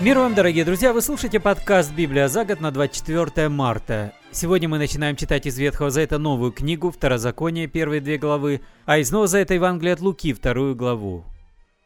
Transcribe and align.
Мир 0.00 0.16
вам, 0.16 0.34
дорогие 0.34 0.64
друзья! 0.64 0.94
Вы 0.94 1.02
слушаете 1.02 1.40
подкаст 1.40 1.92
«Библия 1.92 2.28
за 2.28 2.46
год» 2.46 2.62
на 2.62 2.70
24 2.70 3.50
марта. 3.50 4.14
Сегодня 4.30 4.66
мы 4.66 4.78
начинаем 4.78 5.14
читать 5.14 5.44
из 5.44 5.58
Ветхого 5.58 5.90
Завета 5.90 6.16
новую 6.16 6.52
книгу 6.52 6.90
«Второзаконие» 6.90 7.66
первые 7.66 8.00
две 8.00 8.16
главы, 8.16 8.62
а 8.86 8.96
из 8.96 9.10
Нового 9.10 9.26
Завета 9.26 9.52
Евангелие 9.52 9.92
от 9.92 10.00
Луки 10.00 10.32
вторую 10.32 10.74
главу. 10.74 11.26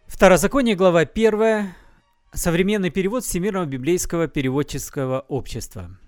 Второзаконие, 0.07 0.77
глава 0.77 1.07
первая, 1.07 1.77
современный 2.33 2.91
перевод 2.91 3.25
Всемирного 3.25 3.65
библейского 3.65 4.29
переводческого 4.29 5.25
общества. 5.27 5.99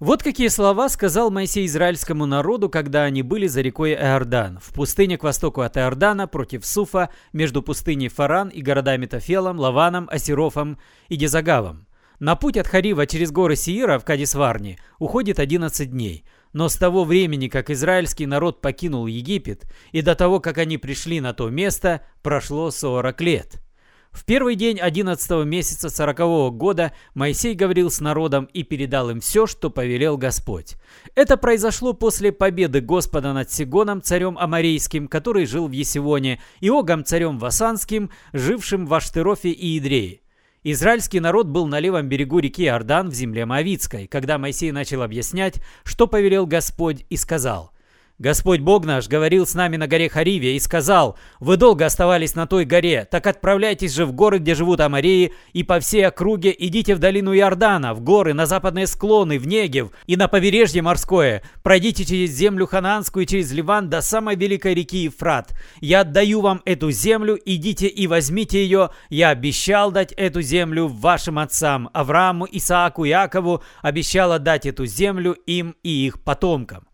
Вот 0.00 0.22
какие 0.22 0.48
слова 0.48 0.88
сказал 0.88 1.30
Моисей 1.30 1.66
израильскому 1.66 2.24
народу, 2.24 2.70
когда 2.70 3.02
они 3.02 3.20
были 3.20 3.46
за 3.46 3.60
рекой 3.60 3.92
Иордан, 3.92 4.58
в 4.58 4.72
пустыне 4.72 5.18
к 5.18 5.24
востоку 5.24 5.60
от 5.60 5.76
Иордана, 5.76 6.26
против 6.26 6.64
Суфа, 6.64 7.10
между 7.34 7.62
пустыней 7.62 8.08
Фаран 8.08 8.48
и 8.48 8.62
городами 8.62 9.04
Тафелом, 9.04 9.60
Лаваном, 9.60 10.08
Асирофом 10.10 10.78
и 11.10 11.16
Гезагавом. 11.16 11.86
На 12.18 12.34
путь 12.34 12.56
от 12.56 12.66
Харива 12.66 13.06
через 13.06 13.30
горы 13.30 13.56
Сиира 13.56 13.98
в 13.98 14.06
Кадисварне 14.06 14.78
уходит 14.98 15.38
11 15.38 15.90
дней, 15.90 16.24
но 16.54 16.70
с 16.70 16.76
того 16.76 17.04
времени, 17.04 17.48
как 17.48 17.68
израильский 17.68 18.24
народ 18.24 18.62
покинул 18.62 19.06
Египет, 19.06 19.70
и 19.92 20.00
до 20.00 20.14
того, 20.14 20.40
как 20.40 20.56
они 20.56 20.78
пришли 20.78 21.20
на 21.20 21.34
то 21.34 21.50
место, 21.50 22.00
прошло 22.22 22.70
40 22.70 23.20
лет. 23.20 23.60
В 24.10 24.24
первый 24.24 24.56
день 24.56 24.80
одиннадцатого 24.80 25.44
месяца 25.44 25.88
сорокового 25.88 26.50
года 26.50 26.92
Моисей 27.14 27.54
говорил 27.54 27.90
с 27.90 28.00
народом 28.00 28.48
и 28.52 28.64
передал 28.64 29.08
им 29.10 29.20
все, 29.20 29.46
что 29.46 29.70
повелел 29.70 30.16
Господь. 30.16 30.76
Это 31.14 31.36
произошло 31.36 31.92
после 31.92 32.32
победы 32.32 32.80
Господа 32.80 33.32
над 33.32 33.52
Сигоном, 33.52 34.02
царем 34.02 34.36
Амарейским, 34.36 35.06
который 35.06 35.46
жил 35.46 35.68
в 35.68 35.72
Есивоне, 35.72 36.40
и 36.58 36.68
Огом, 36.70 37.04
царем 37.04 37.38
Васанским, 37.38 38.10
жившим 38.32 38.86
в 38.86 38.94
Аштерофе 38.94 39.50
и 39.50 39.78
Идрее. 39.78 40.20
Израильский 40.64 41.20
народ 41.20 41.46
был 41.46 41.66
на 41.68 41.78
левом 41.78 42.08
берегу 42.08 42.40
реки 42.40 42.64
Иордан 42.64 43.10
в 43.10 43.14
земле 43.14 43.46
Моавицкой, 43.46 44.08
когда 44.08 44.38
Моисей 44.38 44.72
начал 44.72 45.02
объяснять, 45.02 45.60
что 45.84 46.06
повелел 46.06 46.46
Господь, 46.46 47.06
и 47.08 47.16
сказал– 47.16 47.72
Господь 48.20 48.60
Бог 48.60 48.84
наш 48.84 49.08
говорил 49.08 49.46
с 49.46 49.54
нами 49.54 49.78
на 49.78 49.86
горе 49.86 50.10
Хариве 50.10 50.54
и 50.54 50.60
сказал, 50.60 51.16
«Вы 51.38 51.56
долго 51.56 51.86
оставались 51.86 52.34
на 52.34 52.46
той 52.46 52.66
горе, 52.66 53.08
так 53.10 53.26
отправляйтесь 53.26 53.94
же 53.94 54.04
в 54.04 54.12
горы, 54.12 54.40
где 54.40 54.54
живут 54.54 54.80
Амарии, 54.80 55.32
и 55.54 55.62
по 55.62 55.80
всей 55.80 56.06
округе 56.06 56.54
идите 56.58 56.94
в 56.94 56.98
долину 56.98 57.34
Иордана, 57.34 57.94
в 57.94 58.02
горы, 58.02 58.34
на 58.34 58.44
западные 58.44 58.86
склоны, 58.86 59.38
в 59.38 59.46
Негев 59.46 59.88
и 60.06 60.18
на 60.18 60.28
побережье 60.28 60.82
морское. 60.82 61.42
Пройдите 61.62 62.04
через 62.04 62.32
землю 62.32 62.66
Ханаанскую 62.66 63.24
и 63.24 63.26
через 63.26 63.52
Ливан 63.52 63.88
до 63.88 64.02
самой 64.02 64.36
великой 64.36 64.74
реки 64.74 65.04
Ефрат. 65.04 65.54
Я 65.80 66.00
отдаю 66.00 66.42
вам 66.42 66.60
эту 66.66 66.90
землю, 66.90 67.38
идите 67.42 67.86
и 67.86 68.06
возьмите 68.06 68.62
ее. 68.62 68.90
Я 69.08 69.30
обещал 69.30 69.92
дать 69.92 70.12
эту 70.12 70.42
землю 70.42 70.88
вашим 70.88 71.38
отцам, 71.38 71.88
Аврааму, 71.94 72.46
Исааку, 72.52 73.06
Иакову, 73.06 73.62
обещал 73.80 74.32
отдать 74.32 74.66
эту 74.66 74.84
землю 74.84 75.32
им 75.46 75.74
и 75.82 76.04
их 76.04 76.22
потомкам». 76.22 76.89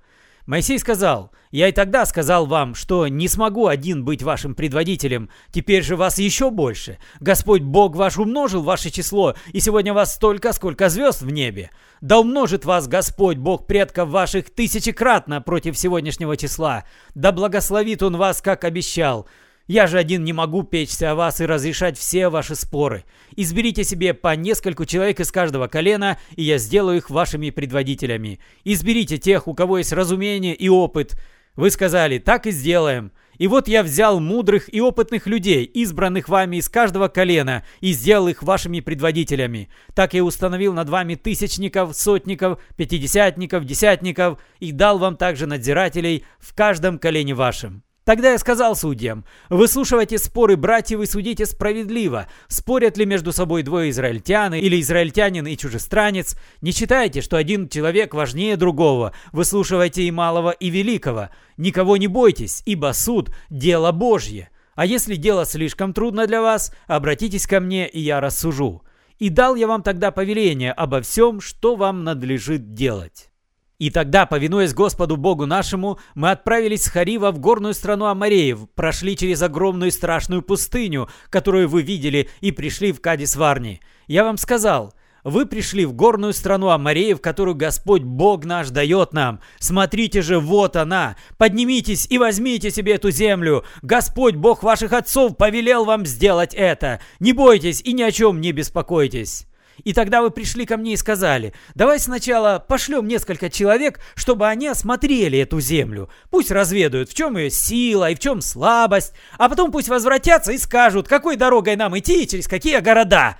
Моисей 0.46 0.78
сказал, 0.78 1.32
«Я 1.50 1.68
и 1.68 1.72
тогда 1.72 2.06
сказал 2.06 2.46
вам, 2.46 2.76
что 2.76 3.08
не 3.08 3.26
смогу 3.26 3.66
один 3.66 4.04
быть 4.04 4.22
вашим 4.22 4.54
предводителем. 4.54 5.28
Теперь 5.50 5.82
же 5.82 5.96
вас 5.96 6.18
еще 6.18 6.50
больше. 6.50 6.98
Господь 7.18 7.62
Бог 7.62 7.96
ваш 7.96 8.16
умножил 8.16 8.62
ваше 8.62 8.90
число, 8.90 9.34
и 9.52 9.58
сегодня 9.58 9.92
вас 9.92 10.14
столько, 10.14 10.52
сколько 10.52 10.88
звезд 10.88 11.22
в 11.22 11.30
небе. 11.30 11.70
Да 12.00 12.20
умножит 12.20 12.64
вас 12.64 12.86
Господь 12.86 13.38
Бог 13.38 13.66
предков 13.66 14.08
ваших 14.08 14.50
тысячекратно 14.50 15.40
против 15.40 15.76
сегодняшнего 15.76 16.36
числа. 16.36 16.84
Да 17.14 17.32
благословит 17.32 18.02
Он 18.02 18.16
вас, 18.16 18.40
как 18.40 18.62
обещал. 18.64 19.26
Я 19.66 19.88
же 19.88 19.98
один 19.98 20.22
не 20.22 20.32
могу 20.32 20.62
печься 20.62 21.10
о 21.10 21.14
вас 21.16 21.40
и 21.40 21.46
разрешать 21.46 21.98
все 21.98 22.28
ваши 22.28 22.54
споры. 22.54 23.04
Изберите 23.34 23.82
себе 23.82 24.14
по 24.14 24.36
нескольку 24.36 24.84
человек 24.84 25.18
из 25.18 25.32
каждого 25.32 25.66
колена, 25.66 26.18
и 26.36 26.44
я 26.44 26.58
сделаю 26.58 26.98
их 26.98 27.10
вашими 27.10 27.50
предводителями. 27.50 28.38
Изберите 28.64 29.18
тех, 29.18 29.48
у 29.48 29.54
кого 29.54 29.78
есть 29.78 29.92
разумение 29.92 30.54
и 30.54 30.68
опыт. 30.68 31.20
Вы 31.56 31.70
сказали, 31.70 32.18
так 32.18 32.46
и 32.46 32.52
сделаем. 32.52 33.10
И 33.38 33.48
вот 33.48 33.66
я 33.66 33.82
взял 33.82 34.20
мудрых 34.20 34.72
и 34.72 34.80
опытных 34.80 35.26
людей, 35.26 35.64
избранных 35.64 36.28
вами 36.28 36.56
из 36.56 36.68
каждого 36.68 37.08
колена, 37.08 37.64
и 37.80 37.92
сделал 37.92 38.28
их 38.28 38.42
вашими 38.42 38.80
предводителями. 38.80 39.68
Так 39.94 40.14
я 40.14 40.22
установил 40.22 40.74
над 40.74 40.88
вами 40.88 41.16
тысячников, 41.16 41.96
сотников, 41.96 42.60
пятидесятников, 42.76 43.64
десятников, 43.64 44.38
и 44.60 44.70
дал 44.70 44.98
вам 44.98 45.16
также 45.16 45.46
надзирателей 45.46 46.24
в 46.38 46.54
каждом 46.54 46.98
колене 46.98 47.34
вашем. 47.34 47.82
Тогда 48.06 48.30
я 48.30 48.38
сказал 48.38 48.76
судьям, 48.76 49.24
выслушивайте 49.50 50.18
споры 50.18 50.56
братьев 50.56 51.00
и 51.00 51.06
судите 51.06 51.44
справедливо, 51.44 52.28
спорят 52.46 52.96
ли 52.96 53.04
между 53.04 53.32
собой 53.32 53.64
двое 53.64 53.90
израильтян 53.90 54.54
или 54.54 54.80
израильтянин 54.80 55.44
и 55.44 55.56
чужестранец. 55.56 56.36
Не 56.60 56.70
считайте, 56.70 57.20
что 57.20 57.36
один 57.36 57.68
человек 57.68 58.14
важнее 58.14 58.56
другого, 58.56 59.12
выслушивайте 59.32 60.04
и 60.04 60.12
малого, 60.12 60.52
и 60.52 60.70
великого. 60.70 61.30
Никого 61.56 61.96
не 61.96 62.06
бойтесь, 62.06 62.62
ибо 62.64 62.92
суд– 62.92 63.34
дело 63.50 63.90
Божье. 63.90 64.50
А 64.76 64.86
если 64.86 65.16
дело 65.16 65.44
слишком 65.44 65.92
трудно 65.92 66.28
для 66.28 66.40
вас, 66.40 66.72
обратитесь 66.86 67.48
ко 67.48 67.58
мне, 67.58 67.88
и 67.88 67.98
я 67.98 68.20
рассужу. 68.20 68.82
И 69.18 69.30
дал 69.30 69.56
я 69.56 69.66
вам 69.66 69.82
тогда 69.82 70.12
повеление 70.12 70.70
обо 70.70 71.00
всем, 71.00 71.40
что 71.40 71.74
вам 71.74 72.04
надлежит 72.04 72.72
делать. 72.72 73.30
И 73.78 73.90
тогда, 73.90 74.24
повинуясь 74.24 74.72
Господу 74.72 75.16
Богу 75.16 75.44
нашему, 75.44 75.98
мы 76.14 76.30
отправились 76.30 76.84
с 76.84 76.88
Харива 76.88 77.30
в 77.30 77.38
горную 77.38 77.74
страну 77.74 78.06
Амареев, 78.06 78.70
прошли 78.74 79.16
через 79.16 79.42
огромную 79.42 79.90
страшную 79.90 80.40
пустыню, 80.40 81.08
которую 81.28 81.68
вы 81.68 81.82
видели, 81.82 82.30
и 82.40 82.52
пришли 82.52 82.92
в 82.92 83.02
Кадис-Варни. 83.02 83.80
Я 84.06 84.24
вам 84.24 84.38
сказал, 84.38 84.94
вы 85.24 85.44
пришли 85.44 85.84
в 85.84 85.92
горную 85.92 86.32
страну 86.32 86.70
Амареев, 86.70 87.20
которую 87.20 87.54
Господь 87.54 88.02
Бог 88.02 88.46
наш 88.46 88.70
дает 88.70 89.12
нам. 89.12 89.40
Смотрите 89.58 90.22
же, 90.22 90.38
вот 90.38 90.76
она. 90.76 91.16
Поднимитесь 91.36 92.06
и 92.08 92.16
возьмите 92.16 92.70
себе 92.70 92.94
эту 92.94 93.10
землю. 93.10 93.64
Господь 93.82 94.36
Бог 94.36 94.62
ваших 94.62 94.92
отцов 94.94 95.36
повелел 95.36 95.84
вам 95.84 96.06
сделать 96.06 96.54
это. 96.54 97.00
Не 97.18 97.32
бойтесь 97.34 97.82
и 97.82 97.92
ни 97.92 98.02
о 98.02 98.12
чем 98.12 98.40
не 98.40 98.52
беспокойтесь. 98.52 99.46
И 99.84 99.92
тогда 99.92 100.22
вы 100.22 100.30
пришли 100.30 100.66
ко 100.66 100.76
мне 100.76 100.94
и 100.94 100.96
сказали, 100.96 101.52
давай 101.74 101.98
сначала 101.98 102.58
пошлем 102.58 103.06
несколько 103.06 103.50
человек, 103.50 104.00
чтобы 104.14 104.46
они 104.48 104.68
осмотрели 104.68 105.38
эту 105.38 105.60
землю. 105.60 106.08
Пусть 106.30 106.50
разведают, 106.50 107.10
в 107.10 107.14
чем 107.14 107.36
ее 107.36 107.50
сила 107.50 108.10
и 108.10 108.14
в 108.14 108.18
чем 108.18 108.40
слабость, 108.40 109.12
а 109.38 109.48
потом 109.48 109.72
пусть 109.72 109.88
возвратятся 109.88 110.52
и 110.52 110.58
скажут, 110.58 111.08
какой 111.08 111.36
дорогой 111.36 111.76
нам 111.76 111.98
идти 111.98 112.24
и 112.24 112.28
через 112.28 112.48
какие 112.48 112.78
города. 112.80 113.38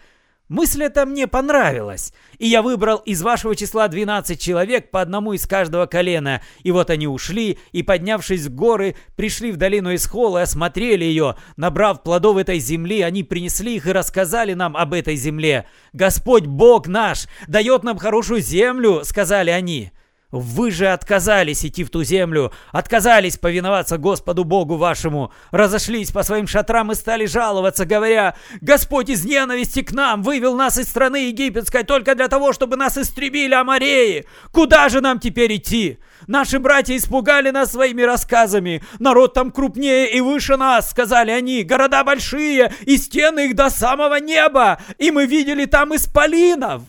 Мысль 0.49 0.85
эта 0.85 1.07
мне 1.07 1.27
понравилась, 1.27 2.13
и 2.39 2.47
я 2.47 2.63
выбрал 2.63 2.99
из 2.99 3.21
вашего 3.21 3.57
числа 3.57 3.89
12 3.89 4.41
человек 4.41 4.93
по 4.93 5.01
одному 5.01 5.33
из 5.33 5.45
каждого 5.45 5.87
колена, 5.87 6.41
и 6.63 6.71
вот 6.71 6.91
они 6.91 7.09
ушли, 7.09 7.59
и, 7.73 7.83
поднявшись 7.83 8.47
в 8.47 8.55
горы, 8.55 8.95
пришли 9.17 9.51
в 9.51 9.57
долину 9.57 9.93
Исхола 9.93 10.39
и 10.39 10.43
осмотрели 10.43 11.05
ее. 11.05 11.35
Набрав 11.57 12.05
плодов 12.05 12.37
этой 12.37 12.61
земли, 12.61 13.01
они 13.03 13.25
принесли 13.25 13.75
их 13.75 13.89
и 13.89 13.93
рассказали 13.93 14.55
нам 14.55 14.77
об 14.77 14.95
этой 14.95 15.17
земле. 15.17 15.67
«Господь 15.93 16.47
Бог 16.47 16.87
наш 16.87 17.27
дает 17.49 17.83
нам 17.83 17.99
хорошую 17.99 18.41
землю»,— 18.41 19.01
сказали 19.05 19.51
они. 19.51 19.91
Вы 20.33 20.73
же 20.73 20.89
отказались 20.89 21.65
идти 21.65 21.85
в 21.85 21.91
ту 21.91 22.03
землю, 22.03 22.53
отказались 22.73 23.39
повиноваться 23.39 23.97
Господу 23.97 24.43
Богу 24.43 24.77
вашему, 24.77 25.33
разошлись 25.53 26.11
по 26.11 26.25
своим 26.25 26.49
шатрам 26.49 26.91
и 26.91 26.97
стали 26.97 27.27
жаловаться, 27.27 27.85
говоря, 27.87 28.35
«Господь 28.61 29.09
из 29.09 29.25
ненависти 29.25 29.83
к 29.83 29.93
нам 29.93 30.25
вывел 30.25 30.57
нас 30.57 30.79
из 30.79 30.89
страны 30.89 31.29
египетской 31.29 31.85
только 31.85 32.17
для 32.17 32.27
того, 32.27 32.53
чтобы 32.53 32.77
нас 32.77 32.99
истребили 32.99 33.55
Амареи. 33.55 34.27
Куда 34.51 34.89
же 34.89 35.01
нам 35.01 35.21
теперь 35.21 35.55
идти? 35.55 36.01
Наши 36.27 36.59
братья 36.59 36.97
испугали 36.97 37.51
нас 37.51 37.71
своими 37.71 38.03
рассказами. 38.03 38.83
Народ 38.99 39.33
там 39.33 39.53
крупнее 39.53 40.11
и 40.11 40.21
выше 40.21 40.57
нас, 40.57 40.91
сказали 40.91 41.31
они. 41.31 41.63
Города 41.63 42.03
большие, 42.03 42.75
и 42.85 42.97
стены 42.97 43.47
их 43.47 43.55
до 43.55 43.71
самого 43.71 44.19
неба, 44.19 44.81
и 44.99 45.13
мы 45.13 45.27
видели 45.27 45.67
там 45.67 45.95
исполинов». 45.95 46.83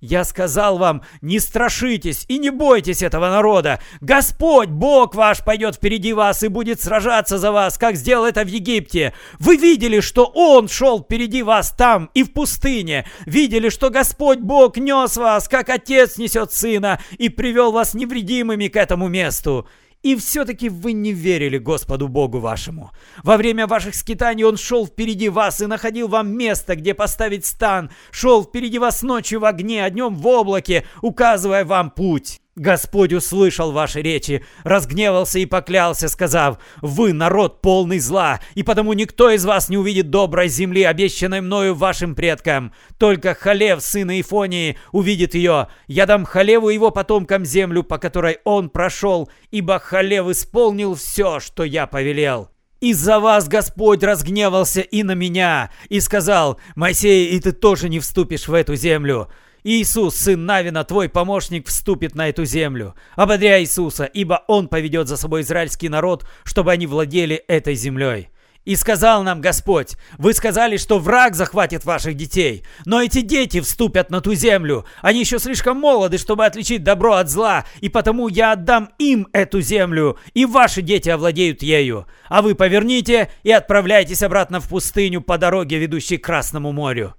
Я 0.00 0.22
сказал 0.22 0.78
вам, 0.78 1.02
не 1.22 1.40
страшитесь 1.40 2.24
и 2.28 2.38
не 2.38 2.50
бойтесь 2.50 3.02
этого 3.02 3.30
народа. 3.30 3.80
Господь, 4.00 4.68
Бог 4.68 5.16
ваш, 5.16 5.42
пойдет 5.42 5.74
впереди 5.74 6.12
вас 6.12 6.44
и 6.44 6.48
будет 6.48 6.80
сражаться 6.80 7.36
за 7.36 7.50
вас, 7.50 7.76
как 7.78 7.96
сделал 7.96 8.24
это 8.24 8.44
в 8.44 8.46
Египте. 8.46 9.12
Вы 9.40 9.56
видели, 9.56 9.98
что 9.98 10.24
Он 10.32 10.68
шел 10.68 11.02
впереди 11.02 11.42
вас 11.42 11.72
там 11.76 12.10
и 12.14 12.22
в 12.22 12.32
пустыне. 12.32 13.06
Видели, 13.26 13.70
что 13.70 13.90
Господь 13.90 14.38
Бог 14.38 14.76
нес 14.76 15.16
вас, 15.16 15.48
как 15.48 15.68
отец 15.68 16.16
несет 16.16 16.52
сына, 16.52 17.00
и 17.18 17.28
привел 17.28 17.72
вас 17.72 17.94
невредимыми 17.94 18.68
к 18.68 18.76
этому 18.76 19.08
месту. 19.08 19.66
И 20.02 20.14
все-таки 20.14 20.68
вы 20.68 20.92
не 20.92 21.12
верили 21.12 21.58
Господу 21.58 22.08
Богу 22.08 22.38
вашему. 22.38 22.92
Во 23.24 23.36
время 23.36 23.66
ваших 23.66 23.94
скитаний 23.94 24.44
Он 24.44 24.56
шел 24.56 24.86
впереди 24.86 25.28
вас 25.28 25.60
и 25.60 25.66
находил 25.66 26.08
вам 26.08 26.30
место, 26.30 26.76
где 26.76 26.94
поставить 26.94 27.46
стан. 27.46 27.90
Шел 28.12 28.44
впереди 28.44 28.78
вас 28.78 29.02
ночью 29.02 29.40
в 29.40 29.44
огне, 29.44 29.84
а 29.84 29.90
днем 29.90 30.14
в 30.14 30.26
облаке, 30.26 30.84
указывая 31.02 31.64
вам 31.64 31.90
путь. 31.90 32.40
Господь 32.58 33.12
услышал 33.12 33.72
ваши 33.72 34.02
речи, 34.02 34.44
разгневался 34.64 35.38
и 35.38 35.46
поклялся, 35.46 36.08
сказав, 36.08 36.58
«Вы 36.82 37.12
народ 37.12 37.60
полный 37.60 38.00
зла, 38.00 38.40
и 38.54 38.62
потому 38.62 38.92
никто 38.92 39.30
из 39.30 39.44
вас 39.44 39.68
не 39.68 39.76
увидит 39.78 40.10
доброй 40.10 40.48
земли, 40.48 40.82
обещанной 40.82 41.40
мною 41.40 41.74
вашим 41.74 42.14
предкам. 42.14 42.72
Только 42.98 43.34
Халев, 43.34 43.80
сын 43.80 44.10
Ифонии, 44.10 44.76
увидит 44.92 45.34
ее. 45.34 45.68
Я 45.86 46.06
дам 46.06 46.24
Халеву 46.24 46.68
его 46.68 46.90
потомкам 46.90 47.44
землю, 47.44 47.82
по 47.84 47.98
которой 47.98 48.38
он 48.44 48.70
прошел, 48.70 49.30
ибо 49.50 49.78
Халев 49.78 50.28
исполнил 50.28 50.94
все, 50.94 51.40
что 51.40 51.62
я 51.64 51.86
повелел». 51.86 52.50
«Из-за 52.80 53.18
вас 53.18 53.48
Господь 53.48 54.04
разгневался 54.04 54.82
и 54.82 55.02
на 55.02 55.12
меня, 55.12 55.70
и 55.88 56.00
сказал, 56.00 56.60
«Моисей, 56.76 57.30
и 57.30 57.40
ты 57.40 57.52
тоже 57.52 57.88
не 57.88 57.98
вступишь 57.98 58.46
в 58.48 58.54
эту 58.54 58.76
землю». 58.76 59.28
Иисус, 59.70 60.14
сын 60.14 60.46
Навина, 60.46 60.82
твой 60.82 61.10
помощник, 61.10 61.66
вступит 61.66 62.14
на 62.14 62.30
эту 62.30 62.46
землю. 62.46 62.94
Ободряй 63.16 63.60
Иисуса, 63.60 64.04
ибо 64.04 64.42
Он 64.48 64.66
поведет 64.66 65.08
за 65.08 65.18
собой 65.18 65.42
израильский 65.42 65.90
народ, 65.90 66.24
чтобы 66.42 66.72
они 66.72 66.86
владели 66.86 67.36
этой 67.36 67.74
землей. 67.74 68.30
И 68.64 68.76
сказал 68.76 69.22
нам 69.24 69.42
Господь, 69.42 69.98
вы 70.16 70.32
сказали, 70.32 70.78
что 70.78 70.98
враг 70.98 71.34
захватит 71.34 71.84
ваших 71.84 72.14
детей, 72.14 72.64
но 72.86 73.02
эти 73.02 73.20
дети 73.20 73.60
вступят 73.60 74.08
на 74.08 74.22
ту 74.22 74.32
землю. 74.32 74.86
Они 75.02 75.20
еще 75.20 75.38
слишком 75.38 75.78
молоды, 75.78 76.16
чтобы 76.16 76.46
отличить 76.46 76.82
добро 76.82 77.16
от 77.16 77.28
зла, 77.28 77.66
и 77.82 77.90
потому 77.90 78.28
я 78.28 78.52
отдам 78.52 78.88
им 78.98 79.28
эту 79.34 79.60
землю, 79.60 80.18
и 80.32 80.46
ваши 80.46 80.80
дети 80.80 81.10
овладеют 81.10 81.62
ею. 81.62 82.06
А 82.30 82.40
вы 82.40 82.54
поверните 82.54 83.30
и 83.42 83.50
отправляйтесь 83.50 84.22
обратно 84.22 84.60
в 84.60 84.68
пустыню 84.70 85.20
по 85.20 85.36
дороге, 85.36 85.76
ведущей 85.76 86.16
к 86.16 86.24
Красному 86.24 86.72
морю. 86.72 87.17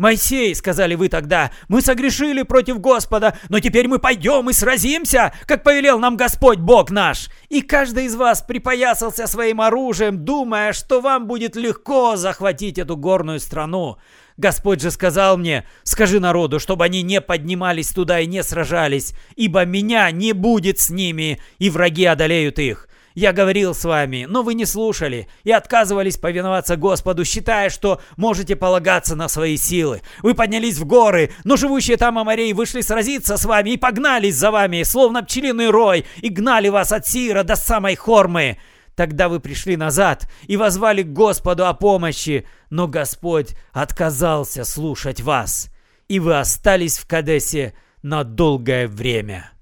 «Моисей»,— 0.00 0.54
сказали 0.56 0.94
вы 0.94 1.10
тогда,— 1.10 1.50
«мы 1.68 1.82
согрешили 1.82 2.40
против 2.40 2.80
Господа, 2.80 3.36
но 3.50 3.60
теперь 3.60 3.86
мы 3.86 3.98
пойдем 3.98 4.48
и 4.48 4.54
сразимся, 4.54 5.34
как 5.44 5.62
повелел 5.62 5.98
нам 5.98 6.16
Господь 6.16 6.58
Бог 6.58 6.90
наш». 6.90 7.28
И 7.50 7.60
каждый 7.60 8.06
из 8.06 8.16
вас 8.16 8.40
припоясался 8.40 9.26
своим 9.26 9.60
оружием, 9.60 10.24
думая, 10.24 10.72
что 10.72 11.02
вам 11.02 11.26
будет 11.26 11.54
легко 11.54 12.16
захватить 12.16 12.78
эту 12.78 12.96
горную 12.96 13.40
страну. 13.40 13.98
Господь 14.38 14.80
же 14.80 14.90
сказал 14.90 15.36
мне, 15.36 15.66
скажи 15.82 16.18
народу, 16.18 16.60
чтобы 16.60 16.86
они 16.86 17.02
не 17.02 17.20
поднимались 17.20 17.90
туда 17.90 18.20
и 18.20 18.26
не 18.26 18.42
сражались, 18.42 19.12
ибо 19.36 19.66
меня 19.66 20.10
не 20.12 20.32
будет 20.32 20.80
с 20.80 20.88
ними, 20.88 21.42
и 21.58 21.68
враги 21.68 22.06
одолеют 22.06 22.58
их. 22.58 22.88
Я 23.14 23.32
говорил 23.32 23.74
с 23.74 23.84
вами, 23.84 24.26
но 24.28 24.42
вы 24.42 24.54
не 24.54 24.64
слушали 24.64 25.28
и 25.42 25.50
отказывались 25.50 26.16
повиноваться 26.16 26.76
Господу, 26.76 27.24
считая, 27.24 27.68
что 27.68 28.00
можете 28.16 28.54
полагаться 28.54 29.16
на 29.16 29.28
свои 29.28 29.56
силы. 29.56 30.02
Вы 30.22 30.34
поднялись 30.34 30.78
в 30.78 30.84
горы, 30.84 31.32
но 31.44 31.56
живущие 31.56 31.96
там 31.96 32.18
Амарей 32.18 32.52
вышли 32.52 32.82
сразиться 32.82 33.36
с 33.36 33.44
вами 33.44 33.70
и 33.70 33.76
погнались 33.76 34.36
за 34.36 34.52
вами, 34.52 34.84
словно 34.84 35.24
пчелиный 35.24 35.70
рой, 35.70 36.06
и 36.18 36.28
гнали 36.28 36.68
вас 36.68 36.92
от 36.92 37.06
Сира 37.06 37.42
до 37.42 37.56
самой 37.56 37.96
Хормы. 37.96 38.58
Тогда 38.94 39.28
вы 39.28 39.40
пришли 39.40 39.76
назад 39.76 40.28
и 40.46 40.56
возвали 40.56 41.02
к 41.02 41.12
Господу 41.12 41.66
о 41.66 41.74
помощи, 41.74 42.46
но 42.70 42.86
Господь 42.86 43.56
отказался 43.72 44.64
слушать 44.64 45.20
вас, 45.20 45.70
и 46.06 46.20
вы 46.20 46.38
остались 46.38 46.98
в 46.98 47.06
Кадесе 47.08 47.74
на 48.02 48.24
долгое 48.24 48.86
время. 48.86 49.52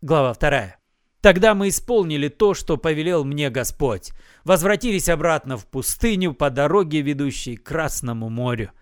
Глава 0.00 0.32
вторая. 0.32 0.81
Тогда 1.22 1.54
мы 1.54 1.68
исполнили 1.68 2.26
то, 2.26 2.52
что 2.52 2.76
повелел 2.76 3.24
мне 3.24 3.48
Господь. 3.48 4.10
Возвратились 4.44 5.08
обратно 5.08 5.56
в 5.56 5.66
пустыню 5.66 6.34
по 6.34 6.50
дороге, 6.50 7.00
ведущей 7.00 7.56
к 7.56 7.62
Красному 7.62 8.28
морю. 8.28 8.72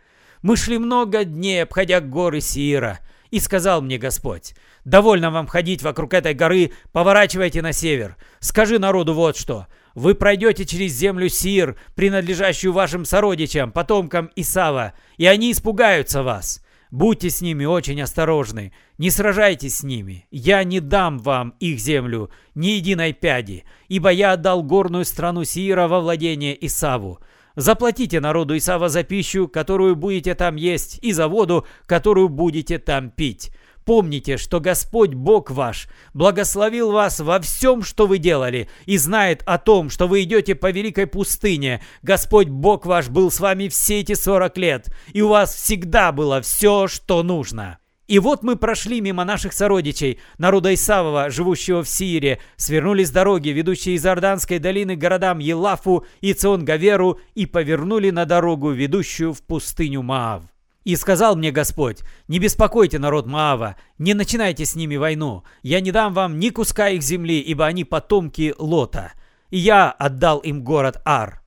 Мы 0.40 0.56
шли 0.56 0.78
много 0.78 1.24
дней, 1.24 1.62
обходя 1.62 2.00
горы 2.00 2.40
Сиира. 2.40 3.00
И 3.30 3.38
сказал 3.40 3.82
мне 3.82 3.98
Господь, 3.98 4.54
«Довольно 4.86 5.30
вам 5.30 5.46
ходить 5.46 5.82
вокруг 5.82 6.14
этой 6.14 6.32
горы, 6.32 6.72
поворачивайте 6.92 7.60
на 7.60 7.72
север. 7.72 8.16
Скажи 8.40 8.78
народу 8.78 9.12
вот 9.12 9.36
что. 9.36 9.66
Вы 9.94 10.14
пройдете 10.14 10.64
через 10.64 10.92
землю 10.92 11.28
Сир, 11.28 11.78
принадлежащую 11.94 12.72
вашим 12.72 13.04
сородичам, 13.04 13.70
потомкам 13.70 14.30
Исава, 14.34 14.94
и 15.18 15.26
они 15.26 15.52
испугаются 15.52 16.22
вас. 16.22 16.64
Будьте 16.90 17.30
с 17.30 17.40
ними 17.40 17.64
очень 17.64 18.02
осторожны, 18.02 18.72
не 18.98 19.10
сражайтесь 19.10 19.78
с 19.78 19.82
ними. 19.84 20.26
Я 20.30 20.64
не 20.64 20.80
дам 20.80 21.18
вам 21.18 21.54
их 21.60 21.78
землю, 21.78 22.30
ни 22.54 22.68
единой 22.68 23.12
пяди, 23.12 23.64
ибо 23.88 24.10
я 24.10 24.32
отдал 24.32 24.64
горную 24.64 25.04
страну 25.04 25.44
Сиира 25.44 25.86
во 25.86 26.00
владение 26.00 26.66
Исаву. 26.66 27.20
Заплатите 27.54 28.20
народу 28.20 28.56
Исава 28.56 28.88
за 28.88 29.04
пищу, 29.04 29.46
которую 29.46 29.94
будете 29.94 30.34
там 30.34 30.56
есть, 30.56 30.98
и 31.02 31.12
за 31.12 31.28
воду, 31.28 31.64
которую 31.86 32.28
будете 32.28 32.78
там 32.78 33.10
пить. 33.10 33.52
Помните, 33.84 34.36
что 34.36 34.60
Господь 34.60 35.14
Бог 35.14 35.50
ваш 35.50 35.88
благословил 36.14 36.92
вас 36.92 37.20
во 37.20 37.40
всем, 37.40 37.82
что 37.82 38.06
вы 38.06 38.18
делали, 38.18 38.68
и 38.86 38.96
знает 38.98 39.42
о 39.46 39.58
том, 39.58 39.90
что 39.90 40.06
вы 40.06 40.22
идете 40.22 40.54
по 40.54 40.70
великой 40.70 41.06
пустыне. 41.06 41.82
Господь 42.02 42.48
Бог 42.48 42.86
ваш 42.86 43.08
был 43.08 43.30
с 43.30 43.40
вами 43.40 43.68
все 43.68 44.00
эти 44.00 44.14
40 44.14 44.58
лет, 44.58 44.94
и 45.12 45.22
у 45.22 45.28
вас 45.28 45.54
всегда 45.54 46.12
было 46.12 46.40
все, 46.40 46.88
что 46.88 47.22
нужно. 47.22 47.78
И 48.10 48.18
вот 48.18 48.42
мы 48.42 48.56
прошли 48.56 49.00
мимо 49.00 49.24
наших 49.24 49.52
сородичей, 49.52 50.18
народа 50.36 50.74
Исавова, 50.74 51.30
живущего 51.30 51.84
в 51.84 51.88
Сире, 51.88 52.40
свернули 52.56 53.04
с 53.04 53.10
дороги, 53.12 53.50
ведущей 53.50 53.94
из 53.94 54.04
Орданской 54.04 54.58
долины 54.58 54.96
к 54.96 54.98
городам 54.98 55.38
Елафу 55.38 56.04
и 56.20 56.32
Цион-Гаверу, 56.32 57.20
и 57.36 57.46
повернули 57.46 58.10
на 58.10 58.24
дорогу, 58.24 58.72
ведущую 58.72 59.32
в 59.32 59.42
пустыню 59.42 60.02
Маав. 60.02 60.42
И 60.90 60.96
сказал 60.96 61.36
мне 61.36 61.52
Господь, 61.52 62.00
не 62.26 62.40
беспокойте 62.40 62.98
народ 62.98 63.24
Маава, 63.24 63.76
не 63.98 64.12
начинайте 64.12 64.64
с 64.64 64.74
ними 64.74 64.96
войну, 64.96 65.44
я 65.62 65.80
не 65.80 65.92
дам 65.92 66.12
вам 66.12 66.40
ни 66.40 66.48
куска 66.48 66.88
их 66.88 67.00
земли, 67.04 67.38
ибо 67.38 67.64
они 67.64 67.84
потомки 67.84 68.56
Лота, 68.58 69.12
и 69.50 69.58
я 69.58 69.92
отдал 69.92 70.40
им 70.40 70.64
город 70.64 71.00
Ар. 71.04 71.42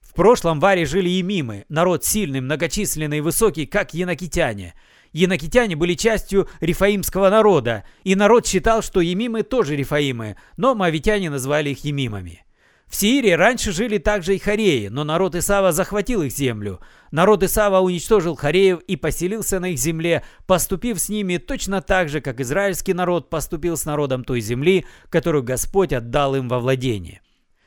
В 0.00 0.12
прошлом 0.12 0.58
в 0.58 0.64
Аре 0.64 0.86
жили 0.86 1.08
емимы, 1.08 1.66
народ 1.68 2.04
сильный, 2.04 2.40
многочисленный 2.40 3.18
и 3.18 3.20
высокий, 3.20 3.64
как 3.64 3.94
янакитяне. 3.94 4.74
Янакитяне 5.12 5.76
были 5.76 5.94
частью 5.94 6.48
рифаимского 6.58 7.30
народа, 7.30 7.84
и 8.02 8.16
народ 8.16 8.44
считал, 8.44 8.82
что 8.82 9.00
емимы 9.00 9.44
тоже 9.44 9.76
рифаимы, 9.76 10.34
но 10.56 10.74
мавитяне 10.74 11.30
назвали 11.30 11.70
их 11.70 11.84
емимами. 11.84 12.44
В 12.90 12.96
Сирии 12.96 13.30
раньше 13.30 13.70
жили 13.70 13.98
также 13.98 14.34
и 14.34 14.38
хореи, 14.40 14.88
но 14.88 15.04
народ 15.04 15.36
Исава 15.36 15.70
захватил 15.70 16.22
их 16.22 16.32
землю. 16.32 16.80
Народ 17.12 17.44
Исава 17.44 17.78
уничтожил 17.78 18.34
хореев 18.34 18.80
и 18.80 18.96
поселился 18.96 19.60
на 19.60 19.66
их 19.66 19.78
земле, 19.78 20.24
поступив 20.48 21.00
с 21.00 21.08
ними 21.08 21.36
точно 21.36 21.82
так 21.82 22.08
же, 22.08 22.20
как 22.20 22.40
израильский 22.40 22.92
народ 22.92 23.30
поступил 23.30 23.76
с 23.76 23.84
народом 23.84 24.24
той 24.24 24.40
земли, 24.40 24.86
которую 25.08 25.44
Господь 25.44 25.92
отдал 25.92 26.34
им 26.34 26.48
во 26.48 26.58
владение. 26.58 27.22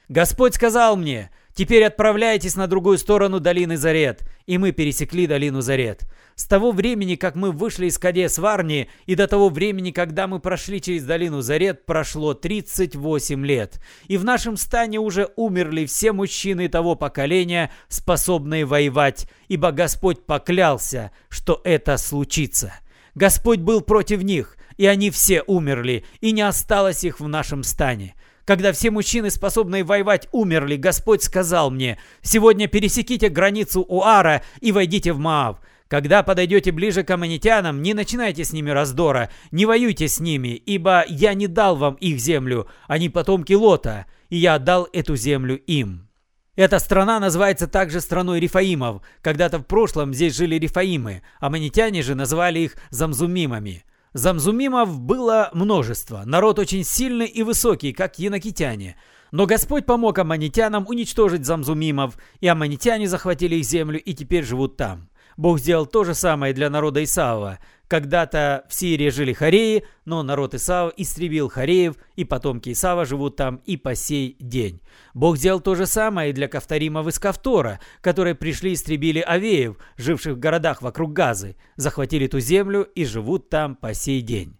Господь 0.09 0.55
сказал 0.55 0.97
мне, 0.97 1.31
«Теперь 1.53 1.83
отправляйтесь 1.83 2.55
на 2.55 2.67
другую 2.67 2.97
сторону 2.97 3.39
долины 3.39 3.77
Зарет». 3.77 4.23
И 4.45 4.57
мы 4.57 4.71
пересекли 4.71 5.28
долину 5.28 5.61
Зарет. 5.61 6.04
С 6.35 6.45
того 6.45 6.71
времени, 6.71 7.16
как 7.16 7.35
мы 7.35 7.51
вышли 7.51 7.85
из 7.85 7.97
Кадес 7.97 8.37
Варни, 8.39 8.89
и 9.06 9.16
до 9.16 9.28
того 9.28 9.49
времени, 9.49 9.92
когда 9.92 10.28
мы 10.28 10.39
прошли 10.39 10.81
через 10.81 11.04
долину 11.04 11.42
Зарет, 11.42 11.85
прошло 11.85 12.33
38 12.33 13.45
лет. 13.45 13.80
И 14.07 14.18
в 14.18 14.25
нашем 14.25 14.57
стане 14.57 14.99
уже 14.99 15.30
умерли 15.35 15.85
все 15.85 16.11
мужчины 16.11 16.68
того 16.68 16.95
поколения, 16.95 17.71
способные 17.87 18.66
воевать, 18.66 19.30
ибо 19.47 19.71
Господь 19.71 20.25
поклялся, 20.25 21.11
что 21.30 21.61
это 21.63 21.97
случится. 21.97 22.73
Господь 23.16 23.59
был 23.59 23.81
против 23.81 24.23
них, 24.23 24.57
и 24.78 24.87
они 24.87 25.11
все 25.11 25.44
умерли, 25.44 26.04
и 26.19 26.31
не 26.31 26.42
осталось 26.42 27.04
их 27.04 27.19
в 27.19 27.28
нашем 27.28 27.63
стане. 27.63 28.16
Когда 28.45 28.73
все 28.73 28.92
мужчины, 28.92 29.30
способные 29.30 29.83
воевать, 29.83 30.28
умерли, 30.31 30.76
Господь 30.76 31.23
сказал 31.23 31.71
мне, 31.71 31.97
«Сегодня 32.21 32.68
пересеките 32.68 33.30
границу 33.30 33.81
Уара 33.81 34.44
и 34.59 34.71
войдите 34.71 35.14
в 35.14 35.19
Маав». 35.19 35.59
Когда 35.88 36.23
подойдете 36.23 36.71
ближе 36.71 37.04
к 37.04 37.12
аммонитянам, 37.12 37.81
не 37.81 37.94
начинайте 37.94 38.44
с 38.44 38.52
ними 38.52 38.71
раздора, 38.71 39.30
не 39.52 39.66
воюйте 39.66 40.07
с 40.07 40.19
ними, 40.19 40.50
ибо 40.50 41.06
я 41.07 41.35
не 41.35 41.45
дал 41.47 41.76
вам 41.76 41.94
их 41.95 42.19
землю, 42.19 42.68
они 42.88 43.09
потомки 43.09 43.54
Лота, 43.54 44.07
и 44.30 44.38
я 44.38 44.56
отдал 44.56 44.90
эту 44.92 45.16
землю 45.16 45.56
им. 45.56 46.09
Эта 46.56 46.80
страна 46.80 47.19
называется 47.19 47.68
также 47.68 48.02
страной 48.02 48.40
рифаимов. 48.40 49.02
Когда-то 49.21 49.59
в 49.59 49.64
прошлом 49.64 50.14
здесь 50.14 50.35
жили 50.35 50.56
рифаимы, 50.56 51.21
аммонитяне 51.40 52.02
же 52.02 52.16
называли 52.16 52.59
их 52.59 52.76
замзумимами. 52.90 53.85
Замзумимов 54.13 54.99
было 54.99 55.49
множество, 55.53 56.21
народ 56.25 56.59
очень 56.59 56.83
сильный 56.83 57.25
и 57.25 57.41
высокий, 57.41 57.93
как 57.93 58.19
янакитяне. 58.19 58.95
Но 59.31 59.47
Господь 59.47 59.87
помог 59.87 60.19
аммонитянам 60.19 60.85
уничтожить 60.87 61.45
замзумимов, 61.45 62.17
и 62.39 62.47
аммонитяне 62.47 63.07
захватили 63.07 63.55
их 63.55 63.65
землю 63.65 63.99
и 63.99 64.13
теперь 64.13 64.43
живут 64.43 64.77
там. 64.77 65.09
Бог 65.37 65.59
сделал 65.59 65.85
то 65.85 66.04
же 66.04 66.13
самое 66.13 66.54
для 66.54 66.69
народа 66.69 67.04
Исаова. 67.04 67.59
Когда-то 67.87 68.66
в 68.69 68.73
Сирии 68.73 69.09
жили 69.09 69.33
хореи, 69.33 69.85
но 70.06 70.23
народ 70.23 70.56
Исава 70.56 70.92
истребил 70.97 71.49
хореев, 71.49 71.95
и 72.16 72.23
потомки 72.23 72.71
Исава 72.71 73.06
живут 73.06 73.35
там 73.35 73.57
и 73.66 73.78
по 73.78 73.94
сей 73.94 74.35
день. 74.40 74.81
Бог 75.13 75.37
сделал 75.37 75.59
то 75.59 75.75
же 75.75 75.85
самое 75.85 76.31
и 76.31 76.33
для 76.33 76.47
Кавторимов 76.47 77.07
из 77.07 77.19
Кавтора, 77.19 77.80
которые 78.02 78.35
пришли 78.35 78.71
и 78.71 78.73
истребили 78.73 79.19
авеев, 79.19 79.78
живших 79.97 80.35
в 80.35 80.40
городах 80.40 80.81
вокруг 80.81 81.13
Газы, 81.13 81.56
захватили 81.75 82.28
ту 82.28 82.40
землю 82.40 82.83
и 82.83 83.06
живут 83.06 83.49
там 83.49 83.75
по 83.75 83.94
сей 83.94 84.21
день. 84.21 84.57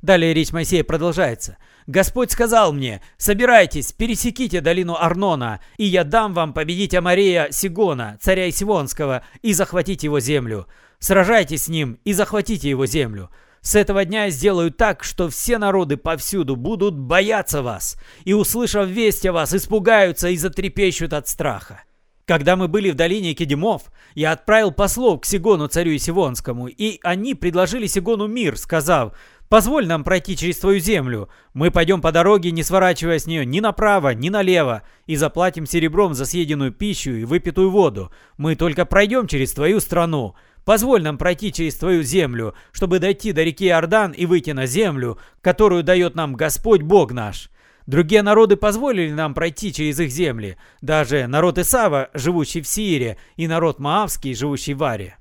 Далее 0.00 0.32
речь 0.32 0.52
Моисея 0.52 0.84
продолжается. 0.84 1.58
«Господь 1.88 2.30
сказал 2.30 2.74
мне, 2.74 3.00
собирайтесь, 3.16 3.92
пересеките 3.92 4.60
долину 4.60 4.94
Арнона, 4.94 5.60
и 5.78 5.86
я 5.86 6.04
дам 6.04 6.34
вам 6.34 6.52
победить 6.52 6.94
Амарея 6.94 7.48
Сигона, 7.50 8.18
царя 8.20 8.50
Сивонского, 8.50 9.22
и 9.40 9.54
захватить 9.54 10.02
его 10.02 10.20
землю. 10.20 10.66
Сражайтесь 10.98 11.64
с 11.64 11.68
ним 11.68 11.98
и 12.04 12.12
захватите 12.12 12.68
его 12.68 12.84
землю. 12.84 13.30
С 13.62 13.74
этого 13.74 14.04
дня 14.04 14.26
я 14.26 14.30
сделаю 14.30 14.70
так, 14.70 15.02
что 15.02 15.30
все 15.30 15.56
народы 15.56 15.96
повсюду 15.96 16.56
будут 16.56 16.94
бояться 16.94 17.62
вас, 17.62 17.96
и, 18.24 18.34
услышав 18.34 18.86
весть 18.86 19.24
о 19.24 19.32
вас, 19.32 19.54
испугаются 19.54 20.28
и 20.28 20.36
затрепещут 20.36 21.14
от 21.14 21.26
страха. 21.26 21.84
Когда 22.28 22.56
мы 22.56 22.68
были 22.68 22.90
в 22.90 22.94
долине 22.94 23.32
Кедемов, 23.32 23.84
я 24.14 24.32
отправил 24.32 24.70
послов 24.70 25.22
к 25.22 25.24
Сигону, 25.24 25.66
царю 25.66 25.96
Сивонскому, 25.96 26.68
и 26.68 27.00
они 27.02 27.34
предложили 27.34 27.86
Сигону 27.86 28.26
мир, 28.26 28.58
сказав, 28.58 29.14
«Позволь 29.48 29.86
нам 29.86 30.04
пройти 30.04 30.36
через 30.36 30.58
твою 30.58 30.78
землю. 30.78 31.30
Мы 31.54 31.70
пойдем 31.70 32.02
по 32.02 32.12
дороге, 32.12 32.50
не 32.50 32.62
сворачивая 32.62 33.18
с 33.18 33.26
нее 33.26 33.46
ни 33.46 33.60
направо, 33.60 34.14
ни 34.14 34.28
налево, 34.28 34.82
и 35.06 35.16
заплатим 35.16 35.64
серебром 35.64 36.12
за 36.12 36.26
съеденную 36.26 36.70
пищу 36.70 37.12
и 37.12 37.24
выпитую 37.24 37.70
воду. 37.70 38.12
Мы 38.36 38.56
только 38.56 38.84
пройдем 38.84 39.26
через 39.26 39.52
твою 39.52 39.80
страну. 39.80 40.34
Позволь 40.66 41.02
нам 41.02 41.16
пройти 41.16 41.50
через 41.50 41.76
твою 41.76 42.02
землю, 42.02 42.54
чтобы 42.72 42.98
дойти 42.98 43.32
до 43.32 43.42
реки 43.42 43.66
Иордан 43.66 44.12
и 44.12 44.26
выйти 44.26 44.50
на 44.50 44.66
землю, 44.66 45.18
которую 45.40 45.82
дает 45.82 46.14
нам 46.14 46.34
Господь 46.34 46.82
Бог 46.82 47.12
наш». 47.12 47.50
Другие 47.88 48.20
народы 48.20 48.56
позволили 48.56 49.10
нам 49.12 49.32
пройти 49.32 49.72
через 49.72 49.98
их 49.98 50.10
земли, 50.10 50.58
даже 50.82 51.26
народ 51.26 51.56
Исава, 51.56 52.10
живущий 52.12 52.60
в 52.60 52.68
Сиире, 52.68 53.16
и 53.36 53.48
народ 53.48 53.78
Маавский, 53.78 54.34
живущий 54.34 54.74
в 54.74 54.84
Аре. 54.84 55.16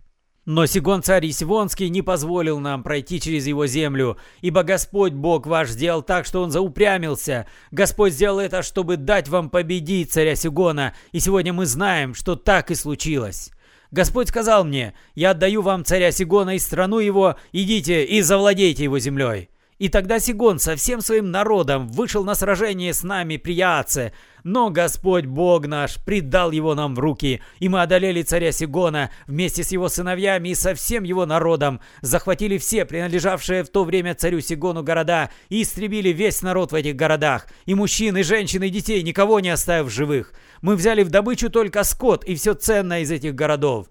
Но 0.47 0.65
Сигон 0.65 1.03
царь 1.03 1.27
Исивонский 1.27 1.89
не 1.89 2.01
позволил 2.01 2.59
нам 2.59 2.81
пройти 2.81 3.19
через 3.19 3.47
его 3.47 3.67
землю, 3.67 4.17
ибо 4.39 4.63
Господь 4.63 5.11
Бог 5.11 5.45
ваш 5.45 5.67
сделал 5.67 6.01
так, 6.01 6.25
что 6.25 6.41
он 6.41 6.51
заупрямился. 6.51 7.47
Господь 7.71 8.13
сделал 8.13 8.39
это, 8.39 8.63
чтобы 8.63 8.95
дать 8.95 9.27
вам 9.27 9.49
победить 9.49 10.13
царя 10.13 10.37
Сигона, 10.37 10.93
и 11.11 11.19
сегодня 11.19 11.51
мы 11.51 11.65
знаем, 11.65 12.13
что 12.13 12.37
так 12.37 12.71
и 12.71 12.75
случилось. 12.75 13.51
Господь 13.91 14.29
сказал 14.29 14.63
мне, 14.63 14.93
я 15.15 15.31
отдаю 15.31 15.61
вам 15.61 15.83
царя 15.83 16.11
Сигона 16.11 16.55
и 16.55 16.59
страну 16.59 16.99
его, 16.99 17.35
идите 17.51 18.05
и 18.05 18.21
завладейте 18.21 18.85
его 18.85 18.99
землей. 18.99 19.49
И 19.79 19.89
тогда 19.89 20.19
Сигон 20.19 20.57
со 20.57 20.75
всем 20.75 21.01
своим 21.01 21.29
народом 21.29 21.88
вышел 21.88 22.24
на 22.24 22.34
сражение 22.34 22.93
с 22.93 23.03
нами 23.03 23.38
при 23.38 23.53
Яце, 23.53 24.12
но 24.43 24.72
Господь 24.72 25.25
Бог 25.25 25.67
наш 25.67 26.03
предал 26.03 26.51
его 26.51 26.74
нам 26.74 26.96
в 26.96 27.00
руки, 27.00 27.41
и 27.60 27.69
мы 27.69 27.84
одолели 27.84 28.24
царя 28.24 28.51
Сигона 28.51 29.12
вместе 29.27 29.63
с 29.63 29.72
его 29.72 29.88
сыновьями 29.88 30.50
и 30.50 30.55
со 30.55 30.74
всем 30.74 31.03
его 31.03 31.27
народом, 31.27 31.79
захватили 32.01 32.57
все 32.57 32.86
принадлежавшие 32.86 33.63
в 33.63 33.69
то 33.69 33.84
время 33.84 34.15
царю 34.15 34.39
Сигону 34.39 34.81
города 34.81 35.29
и 35.50 35.62
истребили 35.62 36.10
весь 36.10 36.41
народ 36.41 36.72
в 36.72 36.75
этих 36.75 36.96
городах, 36.96 37.46
и 37.65 37.75
мужчин, 37.75 38.17
и 38.17 38.24
женщин, 38.24 38.63
и 38.63 38.69
детей, 38.69 39.03
никого 39.03 39.39
не 39.39 39.50
оставив 39.50 39.91
живых. 39.91 40.34
Мы 40.62 40.75
взяли 40.75 41.03
в 41.03 41.12
добычу 41.12 41.51
только 41.51 41.84
скот 41.84 42.24
и 42.24 42.34
все 42.34 42.55
ценное 42.55 43.01
из 43.01 43.12
этих 43.12 43.36
городов. 43.36 43.88